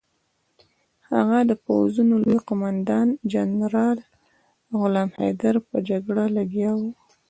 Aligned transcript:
د 1.07 1.09
هغه 1.11 1.39
د 1.49 1.51
پوځونو 1.65 2.13
لوی 2.23 2.39
قوماندان 2.47 3.07
جنرال 3.33 3.97
غلام 4.79 5.09
حیدر 5.19 5.55
په 5.69 5.77
جګړه 5.89 6.23
لګیا 6.37 6.71
وو. 6.79 6.89